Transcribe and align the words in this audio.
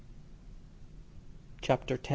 CHAPTER 1.61 1.93
X. 1.95 2.09